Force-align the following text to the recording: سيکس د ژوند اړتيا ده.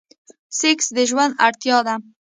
سيکس 0.59 0.87
د 0.95 0.97
ژوند 1.09 1.33
اړتيا 1.45 1.77
ده. 1.87 1.95